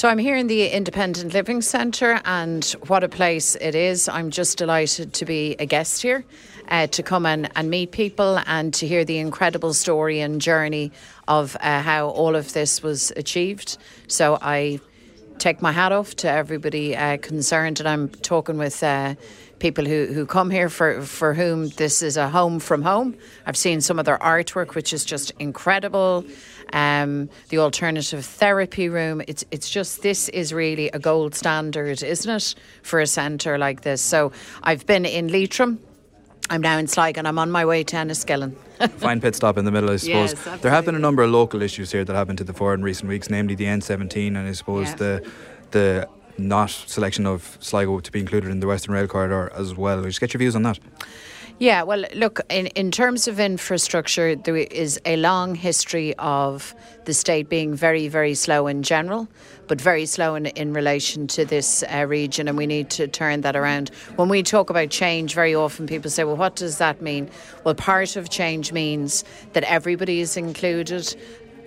So 0.00 0.08
I'm 0.08 0.16
here 0.16 0.34
in 0.34 0.46
the 0.46 0.66
Independent 0.66 1.34
Living 1.34 1.60
Centre, 1.60 2.22
and 2.24 2.64
what 2.86 3.04
a 3.04 3.08
place 3.10 3.54
it 3.56 3.74
is. 3.74 4.08
I'm 4.08 4.30
just 4.30 4.56
delighted 4.56 5.12
to 5.12 5.26
be 5.26 5.56
a 5.58 5.66
guest 5.66 6.00
here, 6.00 6.24
uh, 6.68 6.86
to 6.86 7.02
come 7.02 7.26
and, 7.26 7.50
and 7.54 7.68
meet 7.68 7.92
people 7.92 8.40
and 8.46 8.72
to 8.72 8.86
hear 8.86 9.04
the 9.04 9.18
incredible 9.18 9.74
story 9.74 10.20
and 10.20 10.40
journey 10.40 10.90
of 11.28 11.54
uh, 11.60 11.82
how 11.82 12.08
all 12.08 12.34
of 12.34 12.54
this 12.54 12.82
was 12.82 13.12
achieved. 13.14 13.76
So 14.06 14.38
I 14.40 14.80
take 15.40 15.62
my 15.62 15.72
hat 15.72 15.90
off 15.90 16.14
to 16.16 16.30
everybody 16.30 16.96
uh, 16.96 17.16
concerned, 17.16 17.80
and 17.80 17.88
I'm 17.88 18.10
talking 18.10 18.58
with 18.58 18.82
uh, 18.82 19.14
people 19.58 19.84
who, 19.84 20.06
who 20.06 20.26
come 20.26 20.50
here 20.50 20.68
for, 20.68 21.02
for 21.02 21.34
whom 21.34 21.70
this 21.70 22.02
is 22.02 22.16
a 22.16 22.28
home 22.28 22.60
from 22.60 22.82
home. 22.82 23.16
I've 23.46 23.56
seen 23.56 23.80
some 23.80 23.98
of 23.98 24.04
their 24.04 24.18
artwork, 24.18 24.74
which 24.74 24.92
is 24.92 25.04
just 25.04 25.32
incredible. 25.38 26.24
Um, 26.72 27.30
the 27.48 27.58
alternative 27.58 28.24
therapy 28.24 28.88
room. 28.88 29.22
It's 29.26 29.44
it's 29.50 29.68
just 29.68 30.02
this 30.02 30.28
is 30.28 30.52
really 30.52 30.88
a 30.90 31.00
gold 31.00 31.34
standard, 31.34 32.00
isn't 32.00 32.30
it, 32.30 32.54
for 32.82 33.00
a 33.00 33.08
centre 33.08 33.58
like 33.58 33.80
this? 33.80 34.00
So 34.00 34.30
I've 34.62 34.86
been 34.86 35.04
in 35.04 35.26
Leitrim. 35.32 35.80
I'm 36.50 36.60
now 36.60 36.78
in 36.78 36.88
Sligo 36.88 37.20
and 37.20 37.28
I'm 37.28 37.38
on 37.38 37.50
my 37.50 37.64
way 37.64 37.84
to 37.84 37.96
Enniskillen. 37.96 38.56
Fine 38.98 39.20
pit 39.20 39.36
stop 39.36 39.56
in 39.56 39.64
the 39.64 39.70
middle, 39.70 39.90
I 39.90 39.96
suppose. 39.96 40.32
Yes, 40.32 40.60
there 40.60 40.70
have 40.72 40.84
been 40.84 40.96
a 40.96 40.98
number 40.98 41.22
of 41.22 41.30
local 41.30 41.62
issues 41.62 41.92
here 41.92 42.04
that 42.04 42.14
have 42.14 42.26
been 42.26 42.36
to 42.36 42.44
the 42.44 42.52
fore 42.52 42.74
in 42.74 42.82
recent 42.82 43.08
weeks, 43.08 43.30
namely 43.30 43.54
the 43.54 43.66
N17 43.66 44.26
and 44.28 44.38
I 44.38 44.52
suppose 44.52 44.88
Yeah. 44.88 44.94
the 44.96 45.30
the 45.70 46.08
not 46.38 46.70
selection 46.70 47.26
of 47.26 47.56
Sligo 47.60 48.00
to 48.00 48.10
be 48.10 48.18
included 48.18 48.50
in 48.50 48.58
the 48.60 48.66
Western 48.66 48.94
Rail 48.94 49.06
Corridor 49.06 49.52
as 49.54 49.74
well. 49.76 50.02
Just 50.02 50.20
get 50.20 50.32
your 50.34 50.38
views 50.38 50.56
on 50.56 50.62
that. 50.64 50.78
Yeah, 51.60 51.82
well, 51.82 52.06
look, 52.14 52.40
in, 52.48 52.68
in 52.68 52.90
terms 52.90 53.28
of 53.28 53.38
infrastructure, 53.38 54.34
there 54.34 54.56
is 54.56 54.98
a 55.04 55.16
long 55.16 55.54
history 55.54 56.14
of 56.16 56.74
the 57.04 57.12
state 57.12 57.50
being 57.50 57.74
very, 57.74 58.08
very 58.08 58.32
slow 58.32 58.66
in 58.66 58.82
general, 58.82 59.28
but 59.68 59.78
very 59.78 60.06
slow 60.06 60.36
in, 60.36 60.46
in 60.46 60.72
relation 60.72 61.26
to 61.26 61.44
this 61.44 61.82
uh, 61.82 62.06
region, 62.08 62.48
and 62.48 62.56
we 62.56 62.66
need 62.66 62.88
to 62.88 63.06
turn 63.06 63.42
that 63.42 63.56
around. 63.56 63.90
When 64.16 64.30
we 64.30 64.42
talk 64.42 64.70
about 64.70 64.88
change, 64.88 65.34
very 65.34 65.54
often 65.54 65.86
people 65.86 66.10
say, 66.10 66.24
well, 66.24 66.34
what 66.34 66.56
does 66.56 66.78
that 66.78 67.02
mean? 67.02 67.28
Well, 67.62 67.74
part 67.74 68.16
of 68.16 68.30
change 68.30 68.72
means 68.72 69.22
that 69.52 69.64
everybody 69.64 70.20
is 70.20 70.38
included. 70.38 71.14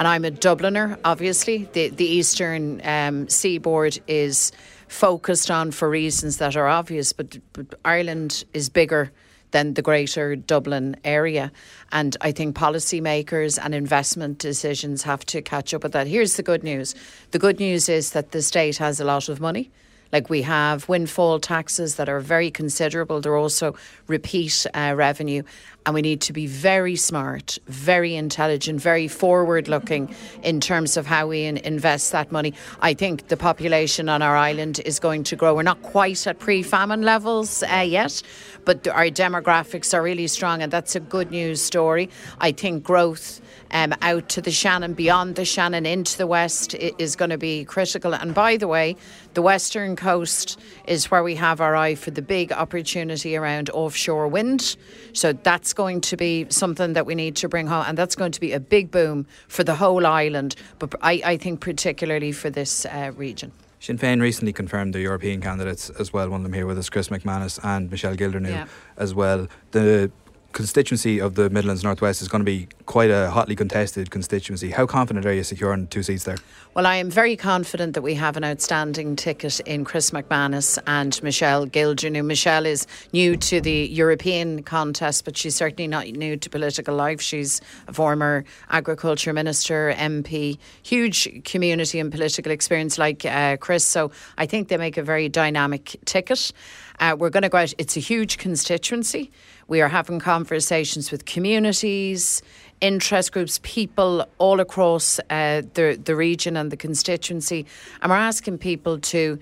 And 0.00 0.08
I'm 0.08 0.24
a 0.24 0.32
Dubliner, 0.32 0.98
obviously. 1.04 1.68
The, 1.74 1.90
the 1.90 2.04
eastern 2.04 2.80
um, 2.84 3.28
seaboard 3.28 4.00
is 4.08 4.50
focused 4.88 5.48
on 5.48 5.70
for 5.70 5.88
reasons 5.88 6.38
that 6.38 6.56
are 6.56 6.66
obvious, 6.66 7.12
but, 7.12 7.38
but 7.52 7.78
Ireland 7.84 8.44
is 8.52 8.68
bigger 8.68 9.12
than 9.50 9.74
the 9.74 9.82
greater 9.82 10.36
Dublin 10.36 10.96
area. 11.04 11.52
And 11.92 12.16
I 12.20 12.32
think 12.32 12.56
policymakers 12.56 13.58
and 13.62 13.74
investment 13.74 14.38
decisions 14.38 15.02
have 15.02 15.24
to 15.26 15.42
catch 15.42 15.72
up 15.74 15.82
with 15.82 15.92
that. 15.92 16.06
Here's 16.06 16.36
the 16.36 16.42
good 16.42 16.62
news 16.62 16.94
the 17.30 17.38
good 17.38 17.58
news 17.58 17.88
is 17.88 18.10
that 18.10 18.32
the 18.32 18.42
state 18.42 18.78
has 18.78 19.00
a 19.00 19.04
lot 19.04 19.28
of 19.28 19.40
money. 19.40 19.70
Like 20.12 20.30
we 20.30 20.42
have 20.42 20.88
windfall 20.88 21.40
taxes 21.40 21.96
that 21.96 22.08
are 22.08 22.20
very 22.20 22.50
considerable. 22.50 23.20
They're 23.20 23.36
also 23.36 23.74
repeat 24.06 24.66
uh, 24.72 24.94
revenue. 24.96 25.42
And 25.86 25.94
we 25.94 26.02
need 26.02 26.20
to 26.22 26.32
be 26.32 26.48
very 26.48 26.96
smart, 26.96 27.58
very 27.68 28.16
intelligent, 28.16 28.80
very 28.80 29.06
forward 29.06 29.68
looking 29.68 30.12
in 30.42 30.60
terms 30.60 30.96
of 30.96 31.06
how 31.06 31.28
we 31.28 31.44
in- 31.44 31.58
invest 31.58 32.10
that 32.10 32.32
money. 32.32 32.54
I 32.80 32.92
think 32.92 33.28
the 33.28 33.36
population 33.36 34.08
on 34.08 34.20
our 34.20 34.36
island 34.36 34.80
is 34.84 34.98
going 34.98 35.22
to 35.24 35.36
grow. 35.36 35.54
We're 35.54 35.62
not 35.62 35.82
quite 35.82 36.26
at 36.26 36.40
pre 36.40 36.64
famine 36.64 37.02
levels 37.02 37.62
uh, 37.62 37.84
yet, 37.86 38.20
but 38.64 38.88
our 38.88 39.06
demographics 39.06 39.94
are 39.94 40.02
really 40.02 40.26
strong. 40.26 40.60
And 40.60 40.72
that's 40.72 40.96
a 40.96 41.00
good 41.00 41.30
news 41.30 41.62
story. 41.62 42.10
I 42.40 42.50
think 42.50 42.82
growth 42.82 43.40
um, 43.70 43.94
out 44.02 44.28
to 44.30 44.40
the 44.40 44.50
Shannon, 44.50 44.94
beyond 44.94 45.36
the 45.36 45.44
Shannon, 45.44 45.86
into 45.86 46.18
the 46.18 46.26
west 46.26 46.74
is 46.74 47.16
going 47.16 47.30
to 47.30 47.38
be 47.38 47.64
critical. 47.64 48.14
And 48.14 48.34
by 48.34 48.56
the 48.56 48.68
way, 48.68 48.96
the 49.34 49.42
western 49.42 49.96
coast 49.96 50.58
is 50.86 51.10
where 51.10 51.22
we 51.22 51.34
have 51.34 51.60
our 51.60 51.76
eye 51.76 51.94
for 51.94 52.10
the 52.10 52.22
big 52.22 52.52
opportunity 52.52 53.36
around 53.36 53.70
offshore 53.70 54.28
wind. 54.28 54.76
So 55.12 55.32
that's 55.32 55.72
going 55.76 56.00
to 56.00 56.16
be 56.16 56.46
something 56.48 56.94
that 56.94 57.06
we 57.06 57.14
need 57.14 57.36
to 57.36 57.48
bring 57.48 57.68
home, 57.68 57.84
and 57.86 57.96
that's 57.96 58.16
going 58.16 58.32
to 58.32 58.40
be 58.40 58.52
a 58.52 58.58
big 58.60 58.90
boom 58.90 59.26
for 59.46 59.62
the 59.62 59.76
whole 59.76 60.04
island, 60.06 60.56
but 60.80 60.94
I, 61.02 61.22
I 61.24 61.36
think 61.36 61.60
particularly 61.60 62.32
for 62.32 62.50
this 62.50 62.84
uh, 62.86 63.12
region. 63.14 63.52
Sinn 63.78 63.98
Féin 63.98 64.20
recently 64.20 64.52
confirmed 64.52 64.94
the 64.94 65.00
European 65.00 65.40
candidates 65.40 65.90
as 65.90 66.12
well. 66.12 66.28
One 66.30 66.40
of 66.40 66.44
them 66.44 66.54
here 66.54 66.66
with 66.66 66.78
us, 66.78 66.88
Chris 66.90 67.08
McManus 67.10 67.60
and 67.62 67.90
Michelle 67.90 68.16
Gildernew 68.16 68.48
Yeah. 68.50 68.66
as 68.96 69.14
well. 69.14 69.46
The 69.70 70.10
constituency 70.56 71.20
of 71.20 71.34
the 71.34 71.50
Midlands 71.50 71.84
Northwest 71.84 72.22
is 72.22 72.28
going 72.28 72.40
to 72.40 72.44
be 72.44 72.66
quite 72.86 73.10
a 73.10 73.28
hotly 73.28 73.54
contested 73.54 74.10
constituency. 74.10 74.70
How 74.70 74.86
confident 74.86 75.26
are 75.26 75.32
you 75.34 75.44
securing 75.44 75.86
two 75.86 76.02
seats 76.02 76.24
there? 76.24 76.38
Well, 76.72 76.86
I 76.86 76.96
am 76.96 77.10
very 77.10 77.36
confident 77.36 77.92
that 77.92 78.00
we 78.00 78.14
have 78.14 78.38
an 78.38 78.44
outstanding 78.44 79.16
ticket 79.16 79.60
in 79.60 79.84
Chris 79.84 80.12
McManus 80.12 80.78
and 80.86 81.22
Michelle 81.22 81.66
Gildernew. 81.66 82.24
Michelle 82.24 82.64
is 82.64 82.86
new 83.12 83.36
to 83.36 83.60
the 83.60 83.86
European 83.92 84.62
contest, 84.62 85.26
but 85.26 85.36
she's 85.36 85.54
certainly 85.54 85.88
not 85.88 86.06
new 86.06 86.38
to 86.38 86.48
political 86.48 86.94
life. 86.94 87.20
She's 87.20 87.60
a 87.86 87.92
former 87.92 88.46
agriculture 88.70 89.34
minister, 89.34 89.92
MP, 89.94 90.56
huge 90.82 91.44
community 91.44 92.00
and 92.00 92.10
political 92.10 92.50
experience 92.50 92.96
like 92.96 93.26
uh, 93.26 93.58
Chris. 93.58 93.84
So 93.84 94.10
I 94.38 94.46
think 94.46 94.68
they 94.68 94.78
make 94.78 94.96
a 94.96 95.02
very 95.02 95.28
dynamic 95.28 95.96
ticket. 96.06 96.50
Uh, 96.98 97.14
we're 97.18 97.30
going 97.30 97.42
to 97.42 97.50
go 97.50 97.58
out. 97.58 97.74
It's 97.76 97.96
a 97.98 98.00
huge 98.00 98.38
constituency. 98.38 99.30
We 99.68 99.80
are 99.80 99.88
having 99.88 100.20
conversations 100.20 101.10
with 101.10 101.24
communities, 101.24 102.40
interest 102.80 103.32
groups, 103.32 103.58
people 103.62 104.24
all 104.38 104.60
across 104.60 105.18
uh, 105.30 105.62
the 105.74 106.00
the 106.02 106.14
region 106.14 106.56
and 106.56 106.70
the 106.70 106.76
constituency, 106.76 107.66
and 108.00 108.10
we're 108.10 108.16
asking 108.16 108.58
people 108.58 109.00
to 109.00 109.38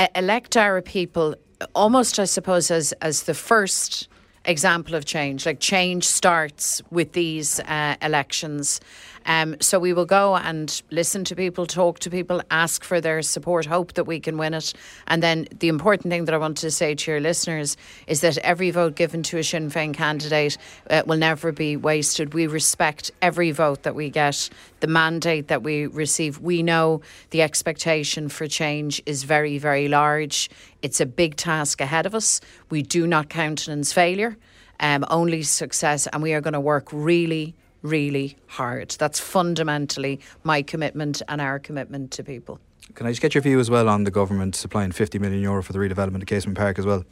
e- 0.00 0.06
elect 0.14 0.56
our 0.56 0.80
people 0.80 1.34
almost, 1.74 2.18
I 2.20 2.24
suppose, 2.26 2.70
as 2.70 2.92
as 3.02 3.24
the 3.24 3.34
first 3.34 4.08
example 4.44 4.94
of 4.94 5.04
change. 5.04 5.44
Like 5.44 5.58
change 5.60 6.06
starts 6.06 6.80
with 6.90 7.12
these 7.12 7.60
uh, 7.60 7.96
elections. 8.00 8.80
Um, 9.26 9.56
so 9.60 9.78
we 9.78 9.92
will 9.92 10.06
go 10.06 10.36
and 10.36 10.82
listen 10.90 11.24
to 11.24 11.36
people, 11.36 11.66
talk 11.66 11.98
to 12.00 12.10
people, 12.10 12.42
ask 12.50 12.82
for 12.84 13.00
their 13.00 13.22
support, 13.22 13.66
hope 13.66 13.94
that 13.94 14.04
we 14.04 14.20
can 14.20 14.38
win 14.38 14.54
it. 14.54 14.72
And 15.06 15.22
then 15.22 15.46
the 15.58 15.68
important 15.68 16.10
thing 16.10 16.24
that 16.24 16.34
I 16.34 16.38
want 16.38 16.56
to 16.58 16.70
say 16.70 16.94
to 16.94 17.10
your 17.10 17.20
listeners 17.20 17.76
is 18.06 18.20
that 18.22 18.38
every 18.38 18.70
vote 18.70 18.94
given 18.94 19.22
to 19.24 19.38
a 19.38 19.44
Sinn 19.44 19.70
Féin 19.70 19.94
candidate 19.94 20.56
uh, 20.88 21.02
will 21.06 21.18
never 21.18 21.52
be 21.52 21.76
wasted. 21.76 22.34
We 22.34 22.46
respect 22.46 23.10
every 23.20 23.50
vote 23.50 23.82
that 23.82 23.94
we 23.94 24.10
get, 24.10 24.48
the 24.80 24.86
mandate 24.86 25.48
that 25.48 25.62
we 25.62 25.86
receive. 25.86 26.38
We 26.40 26.62
know 26.62 27.02
the 27.30 27.42
expectation 27.42 28.28
for 28.28 28.46
change 28.46 29.02
is 29.06 29.24
very, 29.24 29.58
very 29.58 29.88
large. 29.88 30.50
It's 30.82 31.00
a 31.00 31.06
big 31.06 31.36
task 31.36 31.80
ahead 31.80 32.06
of 32.06 32.14
us. 32.14 32.40
We 32.70 32.82
do 32.82 33.06
not 33.06 33.28
countenance 33.28 33.92
failure, 33.92 34.36
um, 34.80 35.04
only 35.10 35.42
success, 35.42 36.06
and 36.06 36.22
we 36.22 36.32
are 36.32 36.40
going 36.40 36.54
to 36.54 36.60
work 36.60 36.88
really, 36.92 37.54
really 37.82 38.36
hard. 38.46 38.90
That's 38.98 39.20
fundamentally 39.20 40.20
my 40.44 40.62
commitment 40.62 41.22
and 41.28 41.40
our 41.40 41.58
commitment 41.58 42.10
to 42.12 42.24
people. 42.24 42.60
Can 42.94 43.06
I 43.06 43.10
just 43.10 43.22
get 43.22 43.34
your 43.34 43.42
view 43.42 43.60
as 43.60 43.70
well 43.70 43.88
on 43.88 44.04
the 44.04 44.10
government 44.10 44.56
supplying 44.56 44.92
50 44.92 45.18
million 45.18 45.42
euro 45.42 45.62
for 45.62 45.72
the 45.72 45.78
redevelopment 45.78 46.22
of 46.22 46.26
Casement 46.26 46.58
Park 46.58 46.78
as 46.78 46.86
well? 46.86 47.04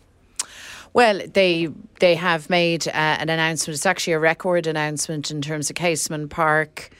Well, 0.94 1.20
they 1.34 1.68
they 2.00 2.14
have 2.14 2.48
made 2.48 2.88
uh, 2.88 2.92
an 2.94 3.28
announcement. 3.28 3.76
It's 3.76 3.86
actually 3.86 4.14
a 4.14 4.18
record 4.18 4.66
announcement 4.66 5.30
in 5.30 5.42
terms 5.42 5.70
of 5.70 5.76
Casement 5.76 6.30
Park. 6.30 6.90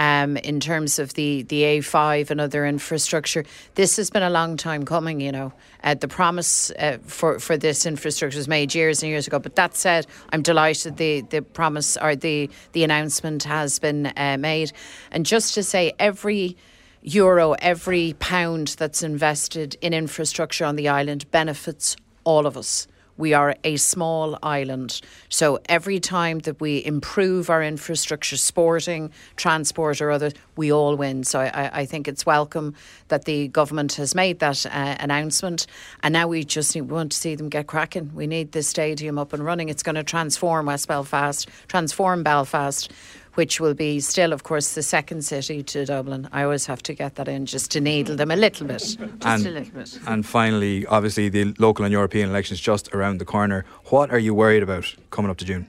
Um, 0.00 0.38
in 0.38 0.60
terms 0.60 0.98
of 0.98 1.12
the, 1.12 1.42
the 1.42 1.62
A5 1.62 2.30
and 2.30 2.40
other 2.40 2.64
infrastructure, 2.64 3.44
this 3.74 3.98
has 3.98 4.08
been 4.08 4.22
a 4.22 4.30
long 4.30 4.56
time 4.56 4.86
coming. 4.86 5.20
You 5.20 5.30
know, 5.30 5.52
uh, 5.84 5.92
the 5.92 6.08
promise 6.08 6.70
uh, 6.70 6.96
for 7.02 7.38
for 7.38 7.58
this 7.58 7.84
infrastructure 7.84 8.38
was 8.38 8.48
made 8.48 8.74
years 8.74 9.02
and 9.02 9.10
years 9.10 9.26
ago. 9.26 9.38
But 9.38 9.56
that 9.56 9.76
said, 9.76 10.06
I'm 10.32 10.40
delighted 10.40 10.96
the 10.96 11.20
the 11.20 11.42
promise 11.42 11.98
or 11.98 12.16
the 12.16 12.48
the 12.72 12.82
announcement 12.82 13.42
has 13.42 13.78
been 13.78 14.06
uh, 14.16 14.38
made. 14.40 14.72
And 15.10 15.26
just 15.26 15.52
to 15.56 15.62
say, 15.62 15.92
every 15.98 16.56
euro, 17.02 17.52
every 17.60 18.14
pound 18.18 18.68
that's 18.78 19.02
invested 19.02 19.76
in 19.82 19.92
infrastructure 19.92 20.64
on 20.64 20.76
the 20.76 20.88
island 20.88 21.30
benefits 21.30 21.94
all 22.24 22.46
of 22.46 22.56
us. 22.56 22.86
We 23.20 23.34
are 23.34 23.54
a 23.64 23.76
small 23.76 24.38
island. 24.42 25.02
So 25.28 25.60
every 25.66 26.00
time 26.00 26.38
that 26.40 26.58
we 26.58 26.82
improve 26.82 27.50
our 27.50 27.62
infrastructure, 27.62 28.38
sporting, 28.38 29.12
transport, 29.36 30.00
or 30.00 30.10
other, 30.10 30.32
we 30.56 30.72
all 30.72 30.96
win. 30.96 31.24
So 31.24 31.40
I, 31.40 31.80
I 31.80 31.84
think 31.84 32.08
it's 32.08 32.24
welcome 32.24 32.74
that 33.08 33.26
the 33.26 33.48
government 33.48 33.92
has 33.94 34.14
made 34.14 34.38
that 34.38 34.64
uh, 34.64 34.96
announcement. 34.98 35.66
And 36.02 36.14
now 36.14 36.28
we 36.28 36.44
just 36.44 36.74
need, 36.74 36.82
we 36.82 36.94
want 36.94 37.12
to 37.12 37.18
see 37.18 37.34
them 37.34 37.50
get 37.50 37.66
cracking. 37.66 38.14
We 38.14 38.26
need 38.26 38.52
this 38.52 38.68
stadium 38.68 39.18
up 39.18 39.34
and 39.34 39.44
running. 39.44 39.68
It's 39.68 39.82
going 39.82 39.96
to 39.96 40.02
transform 40.02 40.64
West 40.66 40.88
Belfast, 40.88 41.46
transform 41.68 42.22
Belfast 42.22 42.90
which 43.34 43.60
will 43.60 43.74
be 43.74 44.00
still, 44.00 44.32
of 44.32 44.42
course, 44.42 44.74
the 44.74 44.82
second 44.82 45.24
city 45.24 45.62
to 45.62 45.84
Dublin. 45.84 46.28
I 46.32 46.42
always 46.42 46.66
have 46.66 46.82
to 46.84 46.94
get 46.94 47.14
that 47.16 47.28
in 47.28 47.46
just 47.46 47.70
to 47.72 47.80
needle 47.80 48.16
them 48.16 48.30
a 48.30 48.36
little 48.36 48.66
bit. 48.66 48.78
Just 48.78 48.98
and, 49.24 49.46
a 49.46 49.50
little 49.50 49.72
bit. 49.72 49.98
And 50.06 50.26
finally, 50.26 50.86
obviously, 50.86 51.28
the 51.28 51.54
local 51.58 51.84
and 51.84 51.92
European 51.92 52.30
elections 52.30 52.60
just 52.60 52.92
around 52.94 53.18
the 53.18 53.24
corner. 53.24 53.64
What 53.86 54.10
are 54.10 54.18
you 54.18 54.34
worried 54.34 54.62
about 54.62 54.94
coming 55.10 55.30
up 55.30 55.38
to 55.38 55.44
June? 55.44 55.66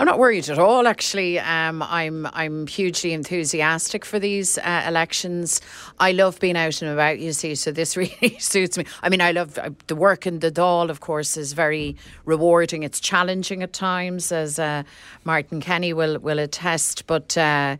I'm 0.00 0.06
not 0.06 0.18
worried 0.18 0.48
at 0.48 0.58
all. 0.58 0.88
Actually, 0.88 1.38
um, 1.38 1.82
I'm 1.82 2.26
I'm 2.32 2.66
hugely 2.66 3.12
enthusiastic 3.12 4.06
for 4.06 4.18
these 4.18 4.56
uh, 4.56 4.84
elections. 4.88 5.60
I 5.98 6.12
love 6.12 6.40
being 6.40 6.56
out 6.56 6.80
and 6.80 6.90
about. 6.90 7.18
You 7.18 7.34
see, 7.34 7.54
so 7.54 7.70
this 7.70 7.96
really 7.98 8.38
suits 8.38 8.78
me. 8.78 8.86
I 9.02 9.10
mean, 9.10 9.20
I 9.20 9.32
love 9.32 9.58
uh, 9.58 9.68
the 9.88 9.94
work 9.94 10.26
in 10.26 10.38
the 10.38 10.50
Dáil. 10.50 10.88
Of 10.88 11.00
course, 11.00 11.36
is 11.36 11.52
very 11.52 11.96
rewarding. 12.24 12.82
It's 12.82 12.98
challenging 12.98 13.62
at 13.62 13.74
times, 13.74 14.32
as 14.32 14.58
uh, 14.58 14.84
Martin 15.24 15.60
Kenny 15.60 15.92
will 15.92 16.18
will 16.18 16.38
attest. 16.38 17.06
But 17.06 17.36
uh, 17.36 17.76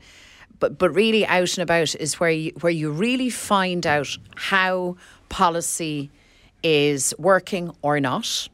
but 0.59 0.77
but 0.77 0.91
really, 0.91 1.25
out 1.25 1.57
and 1.57 1.63
about 1.63 1.95
is 1.95 2.21
where 2.21 2.29
you 2.29 2.53
where 2.61 2.71
you 2.71 2.91
really 2.91 3.31
find 3.31 3.87
out 3.87 4.15
how 4.37 4.99
policy 5.31 6.11
is 6.63 7.15
working 7.19 7.75
or 7.81 7.99
not, 7.99 8.47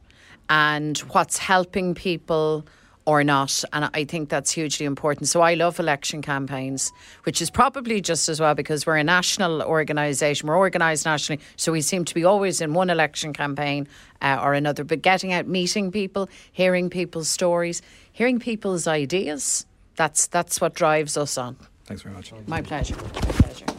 and 0.49 0.97
what's 0.99 1.37
helping 1.37 1.95
people 1.95 2.65
or 3.07 3.23
not. 3.23 3.63
And 3.71 3.89
I 3.93 4.03
think 4.03 4.27
that's 4.27 4.51
hugely 4.51 4.85
important. 4.85 5.29
So 5.29 5.41
I 5.41 5.53
love 5.53 5.79
election 5.79 6.21
campaigns, 6.21 6.91
which 7.23 7.41
is 7.41 7.49
probably 7.49 8.01
just 8.01 8.27
as 8.27 8.41
well 8.41 8.53
because 8.53 8.85
we're 8.85 8.97
a 8.97 9.03
national 9.03 9.63
organisation, 9.63 10.47
we're 10.49 10.57
organised 10.57 11.05
nationally. 11.05 11.41
So 11.55 11.71
we 11.71 11.81
seem 11.81 12.03
to 12.03 12.13
be 12.13 12.25
always 12.25 12.59
in 12.59 12.73
one 12.73 12.89
election 12.89 13.31
campaign 13.31 13.87
uh, 14.21 14.39
or 14.43 14.53
another. 14.53 14.83
But 14.83 15.01
getting 15.01 15.31
out, 15.31 15.47
meeting 15.47 15.89
people, 15.89 16.27
hearing 16.51 16.89
people's 16.89 17.29
stories, 17.29 17.81
hearing 18.11 18.39
people's 18.39 18.87
ideas, 18.87 19.65
that's, 19.95 20.27
that's 20.27 20.59
what 20.59 20.75
drives 20.75 21.15
us 21.15 21.37
on. 21.37 21.55
Thanks 21.85 22.03
very 22.03 22.13
much. 22.13 22.33
My 22.45 22.61
pleasure. 22.61 22.95
My 22.95 23.21
pleasure. 23.21 23.76